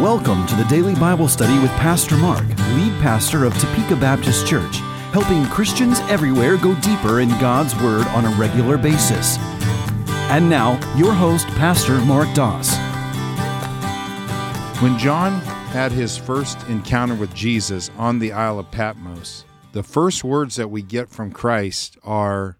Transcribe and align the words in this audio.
Welcome 0.00 0.46
to 0.46 0.54
the 0.54 0.64
Daily 0.64 0.94
Bible 0.94 1.28
Study 1.28 1.58
with 1.58 1.70
Pastor 1.72 2.16
Mark, 2.16 2.48
lead 2.48 2.98
pastor 3.02 3.44
of 3.44 3.52
Topeka 3.58 3.96
Baptist 3.96 4.46
Church, 4.46 4.76
helping 5.12 5.44
Christians 5.44 6.00
everywhere 6.08 6.56
go 6.56 6.74
deeper 6.76 7.20
in 7.20 7.28
God's 7.38 7.76
Word 7.76 8.06
on 8.06 8.24
a 8.24 8.34
regular 8.36 8.78
basis. 8.78 9.36
And 10.30 10.48
now, 10.48 10.80
your 10.96 11.12
host, 11.12 11.46
Pastor 11.48 12.00
Mark 12.00 12.34
Doss. 12.34 12.74
When 14.80 14.96
John 14.96 15.32
had 15.72 15.92
his 15.92 16.16
first 16.16 16.66
encounter 16.68 17.14
with 17.14 17.34
Jesus 17.34 17.90
on 17.98 18.20
the 18.20 18.32
Isle 18.32 18.58
of 18.60 18.70
Patmos, 18.70 19.44
the 19.72 19.82
first 19.82 20.24
words 20.24 20.56
that 20.56 20.70
we 20.70 20.80
get 20.80 21.10
from 21.10 21.30
Christ 21.30 21.98
are 22.02 22.56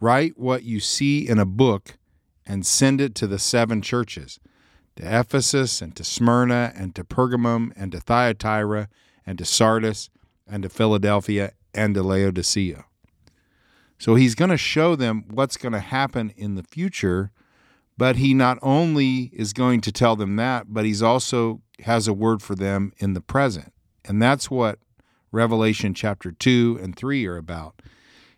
Write 0.00 0.38
what 0.38 0.62
you 0.62 0.80
see 0.80 1.28
in 1.28 1.38
a 1.38 1.44
book 1.44 1.98
and 2.46 2.64
send 2.64 3.02
it 3.02 3.14
to 3.16 3.26
the 3.26 3.38
seven 3.38 3.82
churches 3.82 4.40
to 4.96 5.20
Ephesus 5.20 5.82
and 5.82 5.94
to 5.96 6.04
Smyrna 6.04 6.72
and 6.76 6.94
to 6.94 7.04
Pergamum 7.04 7.72
and 7.76 7.92
to 7.92 8.00
Thyatira 8.00 8.88
and 9.26 9.38
to 9.38 9.44
Sardis 9.44 10.10
and 10.46 10.62
to 10.62 10.68
Philadelphia 10.68 11.52
and 11.74 11.94
to 11.94 12.02
Laodicea. 12.02 12.84
So 13.98 14.14
he's 14.14 14.34
going 14.34 14.50
to 14.50 14.56
show 14.56 14.96
them 14.96 15.24
what's 15.30 15.56
going 15.56 15.72
to 15.72 15.80
happen 15.80 16.32
in 16.36 16.54
the 16.54 16.62
future, 16.62 17.30
but 17.96 18.16
he 18.16 18.34
not 18.34 18.58
only 18.60 19.30
is 19.32 19.52
going 19.52 19.80
to 19.82 19.92
tell 19.92 20.16
them 20.16 20.36
that, 20.36 20.66
but 20.68 20.84
he's 20.84 21.02
also 21.02 21.62
has 21.80 22.06
a 22.06 22.12
word 22.12 22.42
for 22.42 22.54
them 22.54 22.92
in 22.98 23.14
the 23.14 23.20
present. 23.20 23.72
And 24.04 24.20
that's 24.20 24.50
what 24.50 24.78
Revelation 25.32 25.94
chapter 25.94 26.30
2 26.30 26.78
and 26.82 26.94
3 26.94 27.26
are 27.26 27.36
about. 27.36 27.80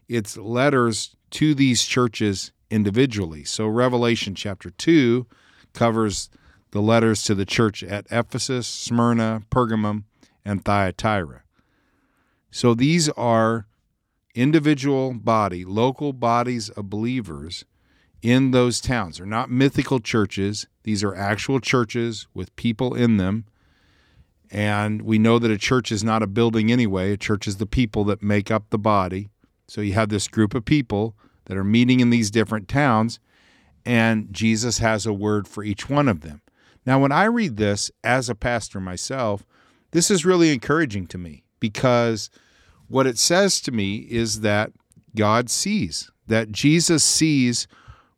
It's 0.09 0.37
letters 0.37 1.17
to 1.33 1.55
these 1.55 1.85
churches 1.85 2.53
individually. 2.71 3.45
So 3.45 3.67
Revelation 3.67 4.35
chapter 4.35 4.71
2 4.71 5.27
covers 5.73 6.31
the 6.71 6.83
letters 6.83 7.23
to 7.25 7.35
the 7.35 7.47
church 7.47 7.83
at 7.83 8.07
Ephesus, 8.11 8.67
Smyrna, 8.67 9.43
Pergamum, 9.51 10.05
and 10.45 10.65
Thyatira. 10.65 11.43
So 12.51 12.75
these 12.75 13.09
are 13.11 13.67
individual 14.35 15.15
body, 15.15 15.65
local 15.65 16.13
bodies 16.13 16.69
of 16.71 16.91
believers 16.91 17.65
in 18.23 18.51
those 18.51 18.81
towns. 18.81 19.19
They're 19.19 19.27
not 19.27 19.51
mythical 19.51 20.01
churches. 20.01 20.67
These 20.83 21.03
are 21.05 21.15
actual 21.15 21.61
churches 21.61 22.27
with 22.35 22.55
people 22.57 22.95
in 22.95 23.17
them. 23.17 23.45
And 24.51 25.03
we 25.03 25.19
know 25.19 25.39
that 25.39 25.51
a 25.51 25.59
church 25.59 25.91
is 25.91 26.05
not 26.05 26.23
a 26.23 26.27
building 26.27 26.71
anyway. 26.71 27.13
A 27.13 27.17
church 27.17 27.47
is 27.49 27.57
the 27.57 27.67
people 27.67 28.05
that 28.05 28.23
make 28.23 28.51
up 28.51 28.71
the 28.71 28.79
body. 28.79 29.29
So 29.69 29.81
you 29.81 29.95
have 29.95 30.09
this 30.09 30.29
group 30.29 30.55
of 30.55 30.65
people 30.65 31.17
that 31.47 31.57
are 31.57 31.65
meeting 31.65 32.01
in 32.01 32.11
these 32.11 32.31
different 32.31 32.69
towns, 32.69 33.19
and 33.85 34.33
Jesus 34.33 34.79
has 34.79 35.07
a 35.07 35.13
word 35.13 35.49
for 35.49 35.65
each 35.65 35.89
one 35.89 36.09
of 36.09 36.21
them. 36.21 36.43
Now, 36.87 37.01
when 37.01 37.11
I 37.11 37.25
read 37.25 37.57
this 37.57 37.91
as 38.05 38.31
a 38.31 38.37
pastor 38.37 38.79
myself, 38.79 39.45
this 39.91 40.11
is 40.11 40.25
really 40.25 40.53
encouraging 40.53 41.09
to 41.09 41.19
me 41.19 41.43
because 41.59 42.31
what 42.87 43.09
it 43.09 43.19
says 43.19 43.61
to 43.63 43.73
me 43.73 43.97
is 43.97 44.41
that 44.41 44.73
God 45.17 45.51
sees, 45.51 46.11
that 46.29 46.53
Jesus 46.53 47.03
sees 47.03 47.67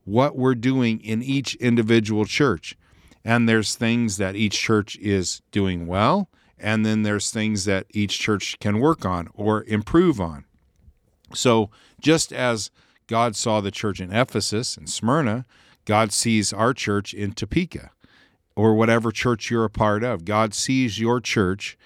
what 0.04 0.36
we're 0.36 0.54
doing 0.54 1.00
in 1.00 1.22
each 1.22 1.54
individual 1.56 2.26
church. 2.26 2.76
And 3.24 3.48
there's 3.48 3.74
things 3.74 4.18
that 4.18 4.36
each 4.36 4.58
church 4.58 4.96
is 4.98 5.42
doing 5.50 5.86
well, 5.86 6.28
and 6.58 6.84
then 6.84 7.02
there's 7.02 7.30
things 7.30 7.64
that 7.64 7.86
each 7.90 8.18
church 8.18 8.58
can 8.58 8.80
work 8.80 9.04
on 9.04 9.28
or 9.34 9.64
improve 9.64 10.20
on. 10.20 10.44
So, 11.34 11.70
just 12.00 12.32
as 12.32 12.70
God 13.06 13.36
saw 13.36 13.60
the 13.60 13.70
church 13.70 14.00
in 14.00 14.12
Ephesus 14.12 14.76
and 14.76 14.88
Smyrna, 14.88 15.44
God 15.84 16.12
sees 16.12 16.52
our 16.52 16.72
church 16.72 17.12
in 17.12 17.32
Topeka 17.32 17.90
or 18.58 18.74
whatever 18.74 19.12
church 19.12 19.52
you're 19.52 19.64
a 19.64 19.70
part 19.70 20.02
of. 20.02 20.24
God 20.24 20.52
sees 20.52 20.98
your 20.98 21.20
church, 21.20 21.78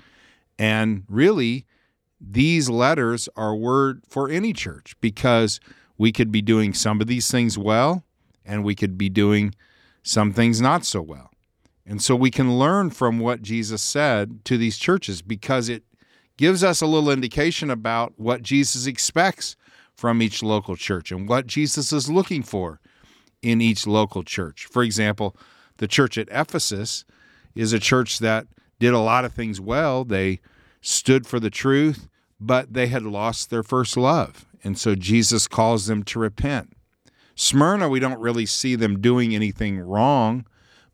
and 0.59 1.05
really, 1.07 1.67
these 2.19 2.71
letters 2.71 3.29
are 3.37 3.55
word 3.55 4.01
for 4.09 4.31
any 4.31 4.55
church 4.55 4.97
because 5.03 5.61
we 5.99 6.13
could 6.13 6.33
be 6.33 6.41
doing 6.41 6.73
some 6.73 7.03
of 7.03 7.07
these 7.07 7.31
things 7.31 7.59
well, 7.59 8.05
and 8.43 8.65
we 8.65 8.75
could 8.75 8.97
be 8.97 9.11
doing 9.11 9.55
some 10.03 10.33
things 10.33 10.63
not 10.63 10.87
so 10.87 11.03
well. 11.03 11.31
And 11.85 12.01
so 12.01 12.17
we 12.17 12.31
can 12.31 12.59
learn 12.59 12.89
from 12.89 13.19
what 13.19 13.43
Jesus 13.43 13.83
said 13.83 14.43
to 14.47 14.57
these 14.57 14.79
churches 14.79 15.21
because 15.21 15.69
it 15.69 15.83
gives 16.39 16.65
us 16.65 16.81
a 16.81 16.87
little 16.87 17.11
indication 17.11 17.69
about 17.69 18.15
what 18.17 18.41
Jesus 18.41 18.87
expects 18.87 19.57
from 19.95 20.23
each 20.23 20.43
local 20.43 20.77
church 20.77 21.13
and 21.13 21.29
what 21.29 21.47
Jesus 21.47 21.93
is 21.93 22.11
looking 22.11 22.43
for 22.43 22.81
in 23.43 23.61
each 23.61 23.87
local 23.87 24.23
church. 24.23 24.65
For 24.71 24.83
example, 24.83 25.37
the 25.83 25.89
church 25.89 26.17
at 26.17 26.29
Ephesus 26.31 27.05
is 27.57 27.73
a 27.73 27.81
church 27.81 28.21
that 28.21 28.47
did 28.79 28.95
a 28.95 29.01
lot 29.01 29.25
of 29.25 29.33
things 29.33 29.61
well. 29.61 30.05
They 30.05 30.39
stood 30.81 31.27
for 31.27 31.41
the 31.41 31.51
truth, 31.51 32.09
but 32.39 32.73
they 32.73 32.87
had 32.87 33.03
lost 33.03 33.51
their 33.51 33.65
first 33.65 33.97
love. 33.97 34.47
And 34.63 34.79
so 34.79 34.95
Jesus 34.95 35.49
calls 35.49 35.87
them 35.87 36.05
to 36.05 36.21
repent. 36.21 36.77
Smyrna, 37.35 37.89
we 37.89 37.99
don't 37.99 38.21
really 38.21 38.47
see 38.47 38.77
them 38.77 39.01
doing 39.01 39.35
anything 39.35 39.81
wrong, 39.81 40.47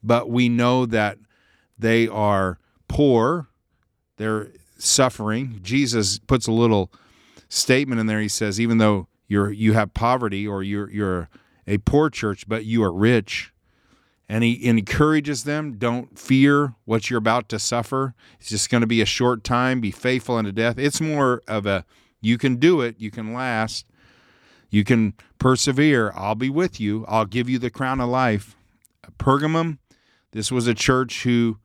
but 0.03 0.31
we 0.31 0.49
know 0.49 0.87
that 0.87 1.19
they 1.78 2.09
are 2.09 2.59
poor, 2.88 3.49
they're 4.16 4.49
suffering. 4.78 5.60
Jesus 5.62 6.19
puts 6.19 6.47
a 6.47 6.53
little 6.53 6.91
statement 7.50 8.00
in 8.00 8.06
there. 8.06 8.22
He 8.22 8.28
says, 8.28 8.59
even 8.59 8.78
though 8.78 9.06
you're 9.26 9.53
you 9.53 9.75
have 9.75 9.93
poverty 9.93 10.49
or 10.49 10.62
you're 10.62 10.88
you're 10.88 11.28
a 11.66 11.76
poor 11.76 12.09
church, 12.09 12.49
but 12.49 12.65
you 12.65 12.82
are 12.82 12.91
rich. 12.91 13.53
And 14.28 14.44
he 14.44 14.66
encourages 14.66 15.44
them, 15.44 15.78
don't 15.78 16.19
fear 16.19 16.75
what 16.84 17.09
you're 17.09 17.19
about 17.19 17.49
to 17.49 17.59
suffer. 17.59 18.15
It's 18.39 18.50
just 18.50 18.69
going 18.69 18.83
to 18.83 18.87
be 18.87 19.00
a 19.00 19.06
short 19.06 19.43
time. 19.43 19.81
Be 19.81 19.91
faithful 19.91 20.37
unto 20.37 20.53
death. 20.53 20.78
It's 20.78 21.00
more 21.00 21.43
of 21.49 21.65
a 21.65 21.87
you 22.21 22.37
can 22.37 22.56
do 22.56 22.81
it, 22.81 22.97
you 22.99 23.11
can 23.11 23.33
last, 23.33 23.87
you 24.71 24.84
can 24.84 25.15
persevere. 25.38 26.12
I'll 26.15 26.34
be 26.34 26.50
with 26.50 26.81
you. 26.81 27.05
I'll 27.09 27.25
give 27.25 27.49
you 27.49 27.59
the 27.59 27.71
crown 27.71 28.00
of 28.00 28.09
life. 28.09 28.56
Pergamum, 29.19 29.78
this 30.33 30.53
was 30.53 30.67
a 30.67 30.75
church 30.75 31.22
who 31.22 31.59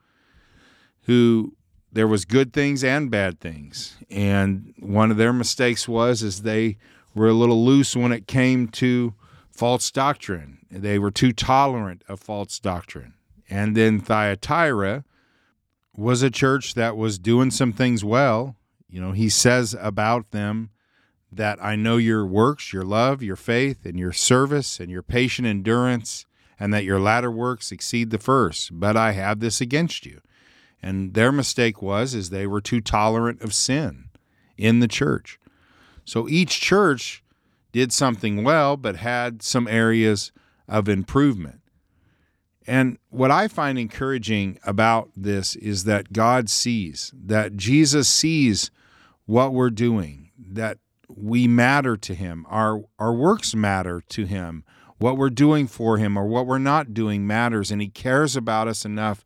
who 1.06 1.56
there 1.92 2.08
was 2.08 2.26
good 2.26 2.54
things 2.54 2.84
and 2.84 3.12
bad 3.12 3.40
things. 3.40 3.98
And 4.10 4.74
one 4.80 5.12
of 5.12 5.18
their 5.18 5.34
mistakes 5.34 5.88
was 5.88 6.24
is 6.24 6.42
they 6.42 6.78
were 7.14 7.28
a 7.28 7.34
little 7.34 7.64
loose 7.64 7.96
when 7.96 8.12
it 8.12 8.26
came 8.26 8.68
to 8.70 9.14
false 9.54 9.92
doctrine. 9.92 10.66
They 10.72 10.98
were 10.98 11.12
too 11.12 11.32
tolerant 11.32 12.04
of 12.08 12.20
false 12.20 12.60
doctrine. 12.60 13.14
And 13.50 13.78
then 13.78 14.00
Thyatira 14.00 15.06
was 15.96 16.24
a 16.24 16.32
church 16.32 16.74
that 16.74 16.98
was 16.98 17.20
doing 17.20 17.52
some 17.52 17.72
things 17.72 18.04
well. 18.04 18.56
You 18.90 19.00
know, 19.00 19.12
he 19.12 19.30
says 19.30 19.76
about 19.80 20.32
them 20.32 20.72
that 21.32 21.64
I 21.64 21.76
know 21.76 21.98
your 21.98 22.26
works, 22.26 22.74
your 22.74 22.84
love, 22.84 23.22
your 23.22 23.36
faith, 23.36 23.86
and 23.86 24.00
your 24.00 24.12
service, 24.12 24.80
and 24.80 24.90
your 24.90 25.04
patient 25.04 25.48
endurance, 25.48 26.26
and 26.60 26.74
that 26.74 26.84
your 26.84 27.00
latter 27.00 27.32
works 27.32 27.72
exceed 27.72 28.10
the 28.10 28.18
first. 28.18 28.80
But 28.80 28.98
I 28.98 29.12
have 29.12 29.40
this 29.40 29.62
against 29.62 30.06
you. 30.06 30.22
And 30.82 31.14
their 31.14 31.32
mistake 31.32 31.82
was 31.82 32.14
is 32.14 32.30
they 32.30 32.48
were 32.48 32.62
too 32.62 32.82
tolerant 32.82 33.42
of 33.42 33.54
sin 33.54 34.10
in 34.58 34.80
the 34.80 34.88
church. 34.88 35.40
So 36.06 36.28
each 36.28 36.60
church 36.60 37.24
did 37.74 37.92
something 37.92 38.46
well, 38.46 38.78
but 38.78 38.96
had 38.96 39.42
some 39.42 39.68
areas 39.68 40.32
of 40.70 40.88
improvement. 40.88 41.60
And 42.66 42.98
what 43.10 43.32
I 43.32 43.50
find 43.50 43.78
encouraging 43.78 44.58
about 44.64 45.10
this 45.18 45.58
is 45.58 45.84
that 45.84 46.14
God 46.14 46.50
sees, 46.50 47.12
that 47.14 47.58
Jesus 47.58 48.08
sees 48.08 48.72
what 49.26 49.54
we're 49.54 49.70
doing, 49.70 50.32
that 50.40 50.78
we 51.10 51.48
matter 51.48 51.98
to 51.98 52.16
Him, 52.16 52.46
our, 52.50 52.86
our 52.98 53.14
works 53.14 53.54
matter 53.54 54.02
to 54.10 54.26
Him, 54.26 54.64
what 54.98 55.18
we're 55.18 55.30
doing 55.30 55.68
for 55.68 55.98
Him 55.98 56.16
or 56.16 56.26
what 56.26 56.48
we're 56.48 56.60
not 56.60 56.94
doing 56.94 57.28
matters, 57.28 57.70
and 57.72 57.82
He 57.82 57.90
cares 57.90 58.38
about 58.38 58.70
us 58.70 58.86
enough 58.86 59.26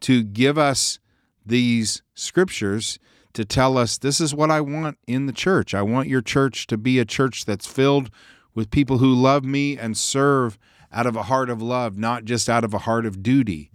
to 0.00 0.22
give 0.22 0.56
us 0.56 0.98
these 1.44 2.00
scriptures 2.14 2.98
to 3.34 3.44
tell 3.44 3.78
us 3.78 3.98
this 3.98 4.20
is 4.20 4.34
what 4.34 4.50
I 4.50 4.60
want 4.60 4.98
in 5.06 5.26
the 5.26 5.32
church. 5.32 5.74
I 5.74 5.82
want 5.82 6.08
your 6.08 6.20
church 6.20 6.66
to 6.68 6.76
be 6.76 6.98
a 6.98 7.04
church 7.04 7.44
that's 7.44 7.66
filled 7.66 8.10
with 8.54 8.70
people 8.70 8.98
who 8.98 9.14
love 9.14 9.44
me 9.44 9.78
and 9.78 9.96
serve 9.96 10.58
out 10.92 11.06
of 11.06 11.16
a 11.16 11.24
heart 11.24 11.50
of 11.50 11.62
love, 11.62 11.96
not 11.96 12.24
just 12.24 12.48
out 12.48 12.64
of 12.64 12.74
a 12.74 12.78
heart 12.78 13.06
of 13.06 13.22
duty. 13.22 13.70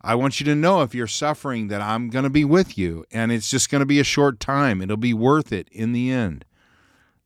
I 0.00 0.14
want 0.14 0.40
you 0.40 0.46
to 0.46 0.54
know 0.54 0.82
if 0.82 0.94
you're 0.94 1.06
suffering 1.06 1.68
that 1.68 1.80
I'm 1.80 2.10
going 2.10 2.24
to 2.24 2.30
be 2.30 2.44
with 2.44 2.76
you 2.76 3.04
and 3.10 3.32
it's 3.32 3.50
just 3.50 3.70
going 3.70 3.80
to 3.80 3.86
be 3.86 4.00
a 4.00 4.04
short 4.04 4.40
time. 4.40 4.82
It'll 4.82 4.96
be 4.96 5.14
worth 5.14 5.52
it 5.52 5.68
in 5.70 5.92
the 5.92 6.10
end. 6.10 6.44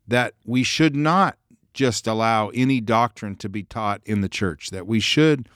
That 0.07 0.35
we 0.45 0.63
should 0.63 0.97
not 0.97 1.37
just 1.75 2.07
allow 2.07 2.49
any 2.49 2.81
doctrine 2.81 3.37
to 3.37 3.49
be 3.49 3.63
taught 3.63 4.01
in 4.05 4.21
the 4.21 4.29
church, 4.29 4.71
that 4.71 4.87
we 4.87 5.01
should 5.01 5.49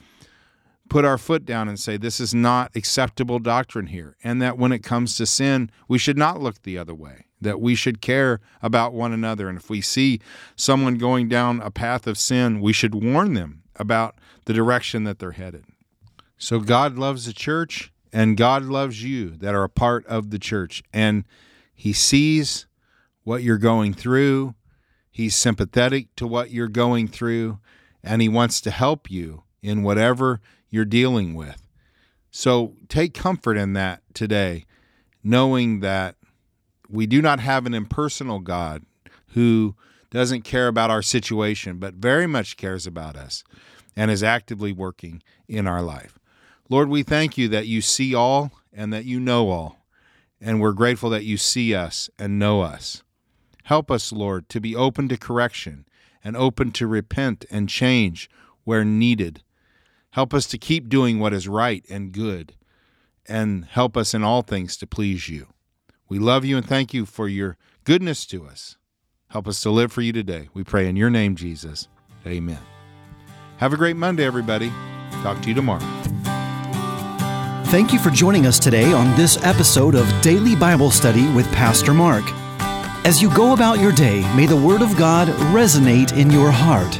put 0.93 1.03
our 1.03 1.17
foot 1.17 1.43
down 1.43 1.67
and 1.67 1.79
say, 1.79 1.97
this 1.97 2.19
is 2.19 2.35
not 2.35 2.69
acceptable 2.75 3.39
doctrine 3.39 3.87
here. 3.87 4.15
And 4.23 4.39
that 4.43 4.59
when 4.59 4.71
it 4.71 4.83
comes 4.83 5.17
to 5.17 5.25
sin, 5.25 5.71
we 5.87 5.97
should 5.97 6.19
not 6.19 6.39
look 6.39 6.61
the 6.61 6.77
other 6.77 6.93
way, 6.93 7.25
that 7.41 7.59
we 7.59 7.73
should 7.73 7.99
care 7.99 8.41
about 8.61 8.93
one 8.93 9.11
another. 9.11 9.49
And 9.49 9.57
if 9.57 9.71
we 9.71 9.81
see 9.81 10.19
someone 10.55 10.99
going 10.99 11.27
down 11.27 11.61
a 11.61 11.71
path 11.71 12.05
of 12.05 12.15
sin, 12.15 12.61
we 12.61 12.73
should 12.73 12.93
warn 12.93 13.33
them 13.33 13.63
about 13.75 14.19
the 14.45 14.53
direction 14.53 15.03
that 15.05 15.17
they're 15.17 15.31
headed. 15.31 15.65
So 16.37 16.59
God 16.59 16.95
loves 16.95 17.25
the 17.25 17.33
church, 17.33 17.91
And 18.13 18.37
God 18.37 18.63
loves 18.63 19.03
you 19.03 19.31
that 19.31 19.55
are 19.55 19.63
a 19.63 19.69
part 19.69 20.05
of 20.05 20.29
the 20.29 20.37
church. 20.37 20.83
And 20.93 21.25
He 21.73 21.91
sees 21.91 22.67
what 23.23 23.41
you're 23.41 23.57
going 23.57 23.95
through, 23.95 24.53
He's 25.09 25.35
sympathetic 25.35 26.15
to 26.17 26.27
what 26.27 26.51
you're 26.51 26.67
going 26.67 27.07
through, 27.07 27.57
and 28.03 28.21
He 28.21 28.29
wants 28.29 28.61
to 28.61 28.71
help 28.71 29.09
you 29.09 29.43
in 29.63 29.81
whatever 29.81 30.41
you're 30.69 30.85
dealing 30.85 31.33
with. 31.33 31.63
So 32.29 32.75
take 32.89 33.13
comfort 33.13 33.57
in 33.57 33.73
that 33.73 34.01
today, 34.13 34.65
knowing 35.23 35.79
that 35.79 36.15
we 36.89 37.07
do 37.07 37.21
not 37.21 37.39
have 37.39 37.65
an 37.65 37.73
impersonal 37.73 38.39
God 38.39 38.83
who 39.29 39.75
doesn't 40.11 40.43
care 40.43 40.67
about 40.67 40.91
our 40.91 41.01
situation, 41.01 41.79
but 41.79 41.95
very 41.95 42.27
much 42.27 42.57
cares 42.57 42.85
about 42.85 43.15
us 43.15 43.43
and 43.95 44.11
is 44.11 44.21
actively 44.21 44.71
working 44.71 45.23
in 45.47 45.65
our 45.65 45.81
life. 45.81 46.19
Lord, 46.69 46.89
we 46.89 47.03
thank 47.03 47.37
you 47.37 47.47
that 47.49 47.67
you 47.67 47.81
see 47.81 48.13
all 48.13 48.51
and 48.71 48.91
that 48.93 49.05
you 49.05 49.19
know 49.19 49.49
all, 49.49 49.85
and 50.41 50.59
we're 50.59 50.73
grateful 50.73 51.09
that 51.11 51.23
you 51.23 51.37
see 51.37 51.73
us 51.73 52.09
and 52.19 52.37
know 52.37 52.61
us. 52.61 53.03
Help 53.63 53.89
us, 53.89 54.11
Lord, 54.11 54.49
to 54.49 54.59
be 54.59 54.75
open 54.75 55.07
to 55.09 55.17
correction 55.17 55.85
and 56.23 56.35
open 56.35 56.71
to 56.73 56.87
repent 56.87 57.45
and 57.49 57.69
change 57.69 58.29
where 58.63 58.83
needed. 58.83 59.41
Help 60.13 60.31
us 60.31 60.45
to 60.45 60.59
keep 60.59 60.89
doing 60.89 61.19
what 61.19 61.33
is 61.33 61.47
right 61.47 61.83
and 61.89 62.11
good, 62.11 62.53
and 63.25 63.65
help 63.65 63.97
us 63.97 64.13
in 64.13 64.23
all 64.23 64.43
things 64.43 64.77
to 64.77 64.85
please 64.85 65.27
you. 65.27 65.47
We 66.07 66.19
love 66.19 66.45
you 66.45 66.55
and 66.55 66.63
thank 66.63 66.93
you 66.93 67.07
for 67.07 67.27
your 67.27 67.57
goodness 67.83 68.27
to 68.27 68.45
us. 68.45 68.77
Help 69.29 69.47
us 69.47 69.59
to 69.61 69.71
live 69.71 69.91
for 69.91 70.01
you 70.01 70.13
today. 70.13 70.49
We 70.53 70.63
pray 70.63 70.87
in 70.87 70.95
your 70.95 71.09
name, 71.09 71.35
Jesus. 71.35 71.87
Amen. 72.27 72.59
Have 73.57 73.73
a 73.73 73.77
great 73.77 73.95
Monday, 73.95 74.23
everybody. 74.23 74.71
Talk 75.23 75.41
to 75.41 75.49
you 75.49 75.55
tomorrow. 75.55 75.81
Thank 77.71 77.91
you 77.91 77.97
for 77.97 78.11
joining 78.11 78.45
us 78.45 78.59
today 78.59 78.93
on 78.93 79.17
this 79.17 79.43
episode 79.43 79.95
of 79.95 80.21
Daily 80.21 80.55
Bible 80.55 80.91
Study 80.91 81.27
with 81.31 81.51
Pastor 81.53 81.91
Mark. 81.91 82.23
As 83.03 83.19
you 83.19 83.33
go 83.33 83.53
about 83.53 83.79
your 83.79 83.91
day, 83.91 84.21
may 84.35 84.45
the 84.45 84.55
Word 84.55 84.83
of 84.83 84.95
God 84.95 85.27
resonate 85.55 86.15
in 86.15 86.29
your 86.29 86.51
heart. 86.51 86.95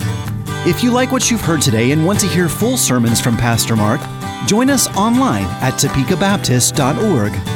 If 0.66 0.82
you 0.82 0.92
like 0.92 1.12
what 1.12 1.30
you've 1.30 1.42
heard 1.42 1.62
today 1.62 1.92
and 1.92 2.06
want 2.06 2.22
to 2.22 2.28
hear 2.28 2.48
full 2.48 2.78
sermons 2.78 3.20
from 3.20 3.36
Pastor 3.36 3.76
Mark, 3.76 4.00
join 4.48 4.70
us 4.70 4.88
online 4.96 5.44
at 5.62 5.74
topekabaptist.org 5.74 7.53